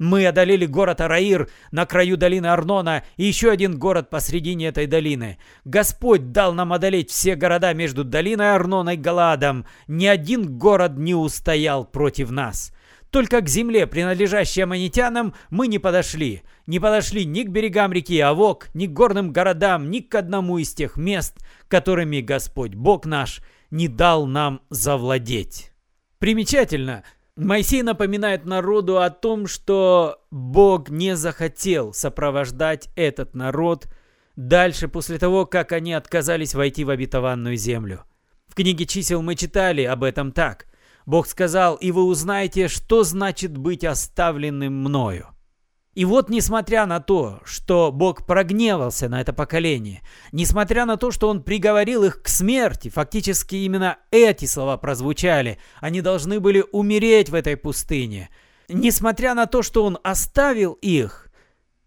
Мы 0.00 0.24
одолели 0.24 0.64
город 0.64 1.02
Араир 1.02 1.50
на 1.72 1.84
краю 1.84 2.16
долины 2.16 2.46
Арнона 2.46 3.04
и 3.18 3.24
еще 3.24 3.50
один 3.50 3.78
город 3.78 4.08
посредине 4.08 4.68
этой 4.68 4.86
долины. 4.86 5.36
Господь 5.66 6.32
дал 6.32 6.54
нам 6.54 6.72
одолеть 6.72 7.10
все 7.10 7.34
города 7.34 7.74
между 7.74 8.02
долиной 8.02 8.54
Арнона 8.54 8.94
и 8.94 8.96
Галадом. 8.96 9.66
Ни 9.88 10.06
один 10.06 10.56
город 10.56 10.96
не 10.96 11.14
устоял 11.14 11.84
против 11.84 12.30
нас. 12.30 12.72
Только 13.10 13.42
к 13.42 13.48
земле, 13.50 13.86
принадлежащей 13.86 14.64
аммонитянам, 14.64 15.34
мы 15.50 15.66
не 15.66 15.78
подошли. 15.78 16.44
Не 16.66 16.80
подошли 16.80 17.26
ни 17.26 17.42
к 17.42 17.50
берегам 17.50 17.92
реки 17.92 18.18
Авок, 18.20 18.70
ни 18.72 18.86
к 18.86 18.94
горным 18.94 19.34
городам, 19.34 19.90
ни 19.90 19.98
к 19.98 20.14
одному 20.14 20.56
из 20.56 20.72
тех 20.72 20.96
мест, 20.96 21.36
которыми 21.68 22.22
Господь 22.22 22.74
Бог 22.74 23.04
наш 23.04 23.42
не 23.70 23.86
дал 23.86 24.26
нам 24.26 24.62
завладеть. 24.70 25.72
Примечательно– 26.18 27.04
Моисей 27.36 27.82
напоминает 27.82 28.44
народу 28.44 28.98
о 28.98 29.10
том, 29.10 29.46
что 29.46 30.20
Бог 30.30 30.90
не 30.90 31.16
захотел 31.16 31.92
сопровождать 31.92 32.88
этот 32.96 33.34
народ 33.34 33.86
дальше 34.36 34.88
после 34.88 35.18
того, 35.18 35.46
как 35.46 35.72
они 35.72 35.92
отказались 35.92 36.54
войти 36.54 36.84
в 36.84 36.90
обетованную 36.90 37.56
землю. 37.56 38.04
В 38.48 38.54
книге 38.54 38.84
чисел 38.84 39.22
мы 39.22 39.36
читали 39.36 39.82
об 39.82 40.02
этом 40.02 40.32
так. 40.32 40.66
Бог 41.06 41.26
сказал, 41.26 41.76
и 41.76 41.92
вы 41.92 42.04
узнаете, 42.04 42.68
что 42.68 43.04
значит 43.04 43.56
быть 43.56 43.84
оставленным 43.84 44.74
мною. 44.74 45.28
И 45.94 46.04
вот, 46.04 46.30
несмотря 46.30 46.86
на 46.86 47.00
то, 47.00 47.40
что 47.44 47.90
Бог 47.90 48.24
прогневался 48.24 49.08
на 49.08 49.20
это 49.20 49.32
поколение, 49.32 50.02
несмотря 50.30 50.86
на 50.86 50.96
то, 50.96 51.10
что 51.10 51.28
Он 51.28 51.42
приговорил 51.42 52.04
их 52.04 52.22
к 52.22 52.28
смерти, 52.28 52.88
фактически 52.88 53.56
именно 53.56 53.98
эти 54.12 54.44
слова 54.44 54.76
прозвучали, 54.76 55.58
они 55.80 56.00
должны 56.00 56.38
были 56.38 56.64
умереть 56.70 57.30
в 57.30 57.34
этой 57.34 57.56
пустыне, 57.56 58.30
несмотря 58.68 59.34
на 59.34 59.46
то, 59.46 59.62
что 59.62 59.84
Он 59.84 59.98
оставил 60.04 60.74
их, 60.74 61.28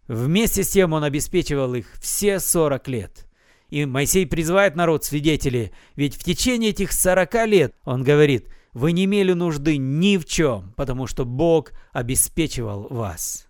вместе 0.06 0.64
с 0.64 0.68
тем 0.68 0.92
Он 0.92 1.02
обеспечивал 1.02 1.74
их 1.74 1.94
все 1.98 2.40
40 2.40 2.88
лет. 2.88 3.26
И 3.70 3.86
Моисей 3.86 4.26
призывает 4.26 4.76
народ 4.76 5.04
свидетелей, 5.04 5.72
ведь 5.96 6.14
в 6.14 6.24
течение 6.24 6.70
этих 6.70 6.92
40 6.92 7.46
лет, 7.46 7.74
он 7.84 8.04
говорит, 8.04 8.48
вы 8.74 8.92
не 8.92 9.06
имели 9.06 9.32
нужды 9.32 9.78
ни 9.78 10.18
в 10.18 10.26
чем, 10.26 10.74
потому 10.76 11.06
что 11.06 11.24
Бог 11.24 11.72
обеспечивал 11.92 12.86
вас. 12.90 13.48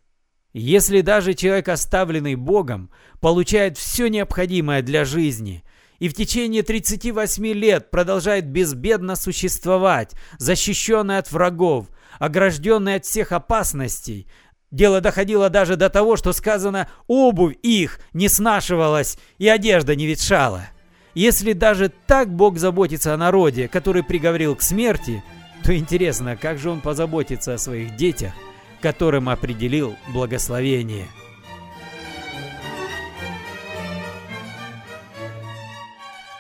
Если 0.54 1.00
даже 1.00 1.34
человек, 1.34 1.68
оставленный 1.68 2.36
Богом, 2.36 2.88
получает 3.20 3.76
все 3.76 4.06
необходимое 4.06 4.82
для 4.82 5.04
жизни 5.04 5.64
и 5.98 6.08
в 6.08 6.14
течение 6.14 6.62
38 6.62 7.46
лет 7.48 7.90
продолжает 7.90 8.46
безбедно 8.46 9.16
существовать, 9.16 10.12
защищенный 10.38 11.18
от 11.18 11.30
врагов, 11.32 11.86
огражденный 12.18 12.96
от 12.96 13.04
всех 13.04 13.32
опасностей, 13.32 14.26
Дело 14.70 15.00
доходило 15.00 15.50
даже 15.50 15.76
до 15.76 15.88
того, 15.88 16.16
что 16.16 16.32
сказано 16.32 16.88
«обувь 17.06 17.54
их 17.62 18.00
не 18.12 18.28
снашивалась 18.28 19.18
и 19.38 19.46
одежда 19.46 19.94
не 19.94 20.04
ветшала». 20.04 20.66
Если 21.14 21.52
даже 21.52 21.92
так 22.08 22.34
Бог 22.34 22.58
заботится 22.58 23.14
о 23.14 23.16
народе, 23.16 23.68
который 23.68 24.02
приговорил 24.02 24.56
к 24.56 24.62
смерти, 24.62 25.22
то 25.62 25.76
интересно, 25.76 26.36
как 26.36 26.58
же 26.58 26.70
он 26.70 26.80
позаботится 26.80 27.54
о 27.54 27.58
своих 27.58 27.94
детях– 27.94 28.32
которым 28.84 29.30
определил 29.30 29.96
благословение. 30.12 31.06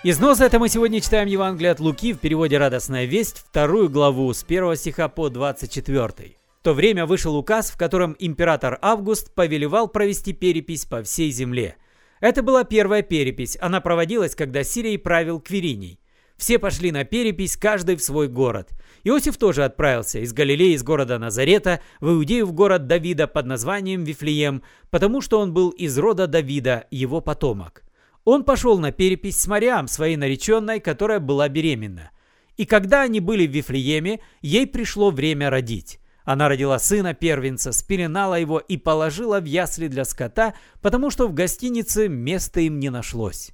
Из 0.02 0.20
это 0.20 0.58
мы 0.58 0.68
сегодня 0.68 1.00
читаем 1.00 1.26
Евангелие 1.26 1.70
от 1.70 1.80
Луки 1.80 2.12
в 2.12 2.18
переводе 2.18 2.58
«Радостная 2.58 3.06
весть», 3.06 3.38
вторую 3.48 3.88
главу 3.88 4.30
с 4.30 4.44
1 4.44 4.76
стиха 4.76 5.08
по 5.08 5.30
24. 5.30 6.36
В 6.60 6.62
то 6.62 6.74
время 6.74 7.06
вышел 7.06 7.34
указ, 7.34 7.70
в 7.70 7.78
котором 7.78 8.14
император 8.18 8.78
Август 8.82 9.34
повелевал 9.34 9.88
провести 9.88 10.34
перепись 10.34 10.84
по 10.84 11.02
всей 11.02 11.30
земле. 11.30 11.76
Это 12.20 12.42
была 12.42 12.64
первая 12.64 13.00
перепись, 13.00 13.56
она 13.58 13.80
проводилась, 13.80 14.34
когда 14.34 14.64
Сирией 14.64 14.98
правил 14.98 15.40
Квириний. 15.40 15.98
Все 16.44 16.58
пошли 16.58 16.92
на 16.92 17.04
перепись, 17.04 17.56
каждый 17.56 17.96
в 17.96 18.02
свой 18.02 18.28
город. 18.28 18.68
Иосиф 19.02 19.38
тоже 19.38 19.64
отправился 19.64 20.18
из 20.18 20.34
Галилеи, 20.34 20.74
из 20.74 20.82
города 20.82 21.18
Назарета, 21.18 21.80
в 22.00 22.10
Иудею 22.10 22.44
в 22.44 22.52
город 22.52 22.86
Давида 22.86 23.26
под 23.26 23.46
названием 23.46 24.04
Вифлеем, 24.04 24.62
потому 24.90 25.22
что 25.22 25.40
он 25.40 25.54
был 25.54 25.70
из 25.70 25.96
рода 25.96 26.26
Давида, 26.26 26.84
его 26.90 27.22
потомок. 27.22 27.82
Он 28.24 28.44
пошел 28.44 28.78
на 28.78 28.92
перепись 28.92 29.40
с 29.40 29.46
Мариам, 29.46 29.88
своей 29.88 30.16
нареченной, 30.16 30.80
которая 30.80 31.18
была 31.18 31.48
беременна. 31.48 32.10
И 32.58 32.66
когда 32.66 33.00
они 33.00 33.20
были 33.20 33.46
в 33.46 33.50
Вифлееме, 33.50 34.20
ей 34.42 34.66
пришло 34.66 35.10
время 35.10 35.48
родить. 35.48 35.98
Она 36.24 36.50
родила 36.50 36.78
сына 36.78 37.14
первенца, 37.14 37.72
спеленала 37.72 38.38
его 38.38 38.58
и 38.58 38.76
положила 38.76 39.40
в 39.40 39.46
ясли 39.46 39.88
для 39.88 40.04
скота, 40.04 40.52
потому 40.82 41.08
что 41.08 41.26
в 41.26 41.32
гостинице 41.32 42.08
места 42.08 42.60
им 42.60 42.80
не 42.80 42.90
нашлось. 42.90 43.53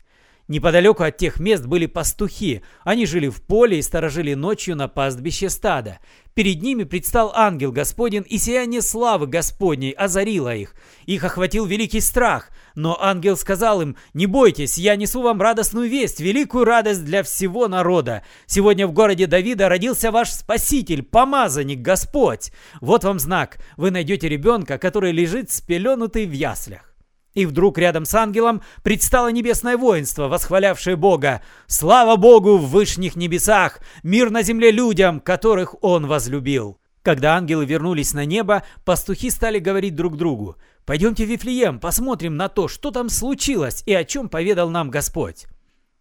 Неподалеку 0.50 1.04
от 1.04 1.16
тех 1.16 1.38
мест 1.38 1.64
были 1.64 1.86
пастухи. 1.86 2.62
Они 2.82 3.06
жили 3.06 3.28
в 3.28 3.40
поле 3.40 3.78
и 3.78 3.82
сторожили 3.82 4.34
ночью 4.34 4.74
на 4.74 4.88
пастбище 4.88 5.48
стада. 5.48 6.00
Перед 6.34 6.60
ними 6.60 6.82
предстал 6.82 7.30
ангел 7.36 7.70
Господень, 7.70 8.24
и 8.28 8.36
сияние 8.36 8.82
славы 8.82 9.28
Господней 9.28 9.92
озарило 9.92 10.52
их. 10.52 10.74
Их 11.06 11.22
охватил 11.22 11.66
великий 11.66 12.00
страх. 12.00 12.50
Но 12.74 13.00
ангел 13.00 13.36
сказал 13.36 13.80
им, 13.80 13.94
«Не 14.12 14.26
бойтесь, 14.26 14.76
я 14.76 14.96
несу 14.96 15.22
вам 15.22 15.40
радостную 15.40 15.88
весть, 15.88 16.18
великую 16.18 16.64
радость 16.64 17.04
для 17.04 17.22
всего 17.22 17.68
народа. 17.68 18.24
Сегодня 18.46 18.88
в 18.88 18.92
городе 18.92 19.28
Давида 19.28 19.68
родился 19.68 20.10
ваш 20.10 20.32
Спаситель, 20.32 21.04
помазанник 21.04 21.80
Господь. 21.80 22.50
Вот 22.80 23.04
вам 23.04 23.20
знак. 23.20 23.58
Вы 23.76 23.92
найдете 23.92 24.28
ребенка, 24.28 24.78
который 24.78 25.12
лежит 25.12 25.52
спеленутый 25.52 26.26
в 26.26 26.32
яслях». 26.32 26.89
И 27.34 27.46
вдруг 27.46 27.78
рядом 27.78 28.04
с 28.04 28.14
ангелом 28.14 28.62
предстало 28.82 29.28
небесное 29.28 29.76
воинство, 29.76 30.28
восхвалявшее 30.28 30.96
Бога. 30.96 31.42
«Слава 31.66 32.16
Богу 32.16 32.56
в 32.58 32.70
вышних 32.70 33.14
небесах! 33.14 33.80
Мир 34.02 34.30
на 34.30 34.42
земле 34.42 34.70
людям, 34.70 35.20
которых 35.20 35.76
Он 35.82 36.06
возлюбил!» 36.06 36.78
Когда 37.02 37.36
ангелы 37.36 37.64
вернулись 37.64 38.12
на 38.12 38.24
небо, 38.24 38.62
пастухи 38.84 39.30
стали 39.30 39.58
говорить 39.58 39.94
друг 39.94 40.16
другу. 40.16 40.56
Пойдемте 40.84 41.24
в 41.24 41.28
Вифлеем, 41.28 41.78
посмотрим 41.78 42.36
на 42.36 42.48
то, 42.48 42.68
что 42.68 42.90
там 42.90 43.08
случилось 43.08 43.82
и 43.86 43.94
о 43.94 44.04
чем 44.04 44.28
поведал 44.28 44.68
нам 44.68 44.90
Господь. 44.90 45.46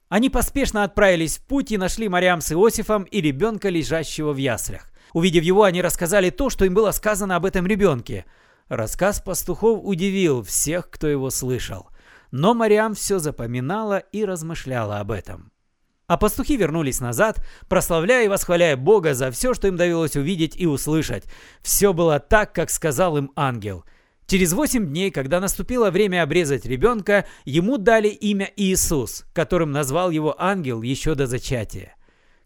Они 0.10 0.30
поспешно 0.30 0.84
отправились 0.84 1.38
в 1.38 1.46
путь 1.46 1.72
и 1.72 1.78
нашли 1.78 2.10
Мариам 2.10 2.42
с 2.42 2.52
Иосифом 2.52 3.04
и 3.04 3.22
ребенка, 3.22 3.70
лежащего 3.70 4.34
в 4.34 4.38
яслях. 4.38 4.92
Увидев 5.14 5.44
его, 5.44 5.64
они 5.64 5.82
рассказали 5.82 6.32
то, 6.32 6.50
что 6.50 6.66
им 6.66 6.74
было 6.74 6.92
сказано 6.92 7.36
об 7.36 7.46
этом 7.46 7.66
ребенке. 7.66 8.26
Рассказ 8.70 9.20
пастухов 9.20 9.82
удивил 9.84 10.44
всех, 10.44 10.90
кто 10.90 11.08
его 11.08 11.30
слышал. 11.30 11.90
Но 12.32 12.54
Мариам 12.54 12.94
все 12.94 13.20
запоминала 13.20 13.98
и 13.98 14.24
размышляла 14.24 15.00
об 15.00 15.12
этом. 15.12 15.52
А 16.08 16.18
пастухи 16.18 16.56
вернулись 16.56 17.02
назад, 17.02 17.46
прославляя 17.68 18.26
и 18.26 18.30
восхваляя 18.30 18.78
Бога 18.78 19.14
за 19.14 19.30
все, 19.32 19.54
что 19.54 19.68
им 19.68 19.76
довелось 19.76 20.16
увидеть 20.16 20.56
и 20.56 20.66
услышать. 20.66 21.26
Все 21.62 21.94
было 21.94 22.20
так, 22.20 22.54
как 22.54 22.70
сказал 22.70 23.18
им 23.18 23.32
ангел– 23.36 23.84
Через 24.30 24.54
восемь 24.54 24.86
дней, 24.86 25.10
когда 25.10 25.40
наступило 25.40 25.90
время 25.90 26.22
обрезать 26.22 26.64
ребенка, 26.64 27.26
ему 27.46 27.80
дали 27.80 28.10
имя 28.10 28.48
Иисус, 28.56 29.26
которым 29.34 29.72
назвал 29.72 30.12
его 30.12 30.40
ангел 30.40 30.84
еще 30.84 31.16
до 31.16 31.26
зачатия. 31.26 31.96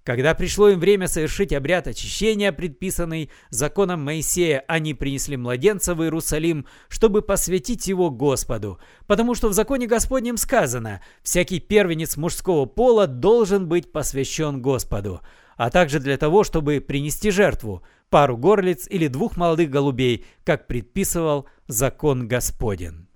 Когда 0.04 0.36
пришло 0.36 0.68
им 0.70 0.80
время 0.80 1.08
совершить 1.08 1.54
обряд 1.54 1.88
очищения, 1.88 2.52
предписанный 2.52 3.30
законом 3.50 4.04
Моисея, 4.04 4.64
они 4.68 4.94
принесли 4.94 5.38
младенца 5.38 5.96
в 5.96 6.04
Иерусалим, 6.04 6.66
чтобы 6.90 7.22
посвятить 7.22 7.88
его 7.88 8.12
Господу, 8.12 8.80
потому 9.08 9.34
что 9.34 9.48
в 9.48 9.54
законе 9.54 9.88
Господнем 9.88 10.36
сказано 10.36 11.02
«всякий 11.24 11.62
первенец 11.62 12.18
мужского 12.18 12.66
пола 12.66 13.08
должен 13.08 13.70
быть 13.70 13.94
посвящен 13.94 14.62
Господу», 14.62 15.22
а 15.56 15.70
также 15.70 16.00
для 16.00 16.18
того, 16.18 16.44
чтобы 16.44 16.82
принести 16.82 17.32
жертву, 17.32 17.84
пару 18.10 18.36
горлиц 18.36 18.88
или 18.90 19.08
двух 19.08 19.38
молодых 19.38 19.70
голубей, 19.70 20.26
как 20.44 20.68
предписывал 20.68 21.48
закон 21.68 22.28
Господен. 22.28 23.08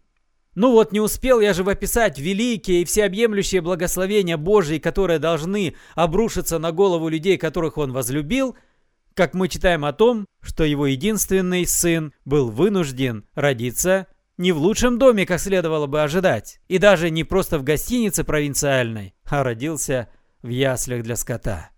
Ну 0.57 0.71
вот, 0.71 0.91
не 0.91 0.99
успел 0.99 1.39
я 1.39 1.53
же 1.53 1.61
описать 1.61 2.17
великие 2.17 2.81
и 2.81 2.85
всеобъемлющие 2.85 3.61
благословения 3.61 4.37
Божьи, 4.37 4.79
которые 4.79 5.19
должны 5.19 5.75
обрушиться 5.93 6.57
на 6.57 6.71
голову 6.71 7.09
людей, 7.09 7.37
которых 7.37 7.77
он 7.77 7.93
возлюбил, 7.93 8.57
как 9.13 9.35
мы 9.35 9.49
читаем 9.49 9.85
о 9.85 9.93
том, 9.93 10.25
что 10.41 10.63
его 10.63 10.87
единственный 10.87 11.67
сын 11.67 12.11
был 12.25 12.49
вынужден 12.49 13.25
родиться 13.35 14.07
не 14.39 14.51
в 14.51 14.57
лучшем 14.57 14.97
доме, 14.97 15.27
как 15.27 15.39
следовало 15.39 15.85
бы 15.85 16.01
ожидать, 16.01 16.59
и 16.67 16.79
даже 16.79 17.11
не 17.11 17.23
просто 17.23 17.59
в 17.59 17.63
гостинице 17.63 18.23
провинциальной, 18.23 19.13
а 19.25 19.43
родился 19.43 20.09
в 20.41 20.47
яслях 20.47 21.03
для 21.03 21.17
скота. 21.17 21.69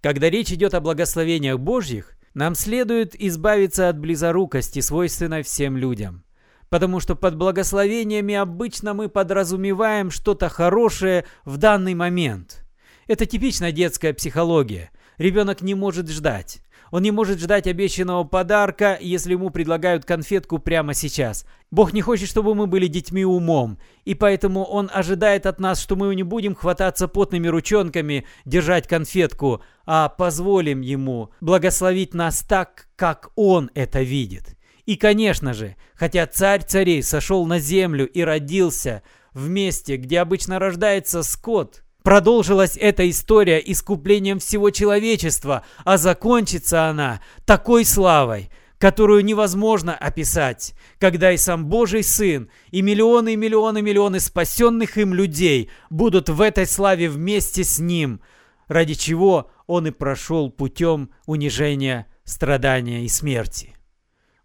Когда 0.00 0.30
речь 0.30 0.52
идет 0.52 0.74
о 0.74 0.80
благословениях 0.80 1.58
Божьих, 1.58 2.16
нам 2.34 2.54
следует 2.54 3.20
избавиться 3.20 3.88
от 3.88 3.98
близорукости, 3.98 4.78
свойственной 4.78 5.42
всем 5.42 5.76
людям. 5.76 6.22
Потому 6.70 7.00
что 7.00 7.14
под 7.14 7.36
благословениями 7.36 8.34
обычно 8.34 8.94
мы 8.94 9.08
подразумеваем 9.08 10.10
что-то 10.10 10.48
хорошее 10.48 11.24
в 11.44 11.56
данный 11.56 11.94
момент. 11.94 12.64
Это 13.06 13.24
типичная 13.24 13.72
детская 13.72 14.12
психология. 14.12 14.90
Ребенок 15.16 15.62
не 15.62 15.74
может 15.74 16.08
ждать. 16.10 16.60
Он 16.90 17.02
не 17.02 17.10
может 17.10 17.38
ждать 17.38 17.66
обещанного 17.66 18.24
подарка, 18.24 18.98
если 19.00 19.32
ему 19.32 19.50
предлагают 19.50 20.04
конфетку 20.04 20.58
прямо 20.58 20.94
сейчас. 20.94 21.44
Бог 21.70 21.92
не 21.92 22.00
хочет, 22.00 22.28
чтобы 22.28 22.54
мы 22.54 22.66
были 22.66 22.86
детьми 22.86 23.24
умом, 23.24 23.78
и 24.04 24.14
поэтому 24.14 24.64
Он 24.64 24.90
ожидает 24.92 25.44
от 25.46 25.60
нас, 25.60 25.80
что 25.80 25.96
мы 25.96 26.14
не 26.14 26.22
будем 26.22 26.54
хвататься 26.54 27.08
потными 27.08 27.46
ручонками, 27.48 28.24
держать 28.46 28.88
конфетку, 28.88 29.62
а 29.84 30.08
позволим 30.08 30.80
Ему 30.80 31.30
благословить 31.40 32.14
нас 32.14 32.40
так, 32.40 32.88
как 32.96 33.30
Он 33.36 33.70
это 33.74 34.00
видит. 34.00 34.57
И, 34.88 34.96
конечно 34.96 35.52
же, 35.52 35.76
хотя 35.94 36.26
царь 36.26 36.64
царей 36.66 37.02
сошел 37.02 37.44
на 37.44 37.58
землю 37.58 38.08
и 38.08 38.22
родился 38.22 39.02
в 39.34 39.46
месте, 39.46 39.96
где 39.96 40.18
обычно 40.20 40.58
рождается 40.58 41.22
скот– 41.22 41.82
Продолжилась 42.02 42.78
эта 42.78 43.10
история 43.10 43.58
искуплением 43.58 44.38
всего 44.38 44.70
человечества, 44.70 45.62
а 45.84 45.98
закончится 45.98 46.86
она 46.86 47.20
такой 47.44 47.84
славой, 47.84 48.50
которую 48.78 49.26
невозможно 49.26 49.94
описать, 49.94 50.72
когда 50.98 51.32
и 51.32 51.36
сам 51.36 51.66
Божий 51.66 52.02
Сын, 52.02 52.48
и 52.70 52.80
миллионы 52.80 53.34
и 53.34 53.36
миллионы 53.36 53.82
миллионы 53.82 54.20
спасенных 54.20 54.96
им 54.96 55.12
людей 55.12 55.68
будут 55.90 56.30
в 56.30 56.40
этой 56.40 56.66
славе 56.66 57.10
вместе 57.10 57.62
с 57.62 57.78
Ним, 57.78 58.22
ради 58.68 58.94
чего 58.94 59.50
Он 59.66 59.88
и 59.88 59.90
прошел 59.90 60.50
путем 60.50 61.10
унижения, 61.26 62.06
страдания 62.24 63.04
и 63.04 63.08
смерти. 63.08 63.74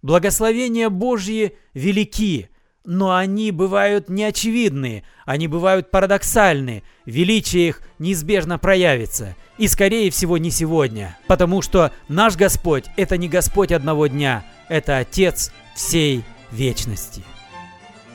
Благословения 0.04 0.90
Божьи 0.90 1.56
велики, 1.74 2.50
но 2.84 3.16
они 3.16 3.52
бывают 3.52 4.10
неочевидные, 4.10 5.04
они 5.26 5.48
бывают 5.48 5.92
парадоксальны, 5.92 6.84
величие 7.06 7.70
их 7.70 7.82
неизбежно 8.00 8.60
проявится. 8.60 9.38
И 9.58 9.70
скорее 9.70 10.12
всего 10.12 10.38
не 10.38 10.52
сегодня, 10.52 11.18
потому 11.28 11.62
что 11.62 11.94
наш 12.10 12.36
Господь– 12.36 12.84
это 12.98 13.16
не 13.16 13.30
Господь 13.30 13.72
одного 13.72 14.08
дня, 14.08 14.44
это 14.68 14.98
Отец 14.98 15.54
всей 15.74 16.24
вечности. 16.52 17.24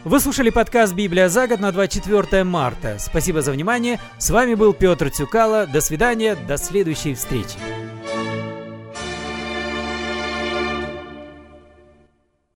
Вы 0.05 0.20
слушали 0.20 0.51
подкаст 0.51 0.92
«Библия 0.92 1.31
за 1.31 1.46
год» 1.48 1.61
на 1.61 1.72
24 1.72 2.44
марта. 2.44 2.96
Спасибо 2.98 3.40
за 3.40 3.51
внимание. 3.51 3.98
С 4.18 4.29
вами 4.29 4.55
был 4.55 4.74
Петр 4.74 5.11
Цюкало. 5.11 5.66
До 5.66 5.81
свидания, 5.81 6.37
до 6.37 6.59
следующей 6.59 7.14
встречи. 7.14 7.57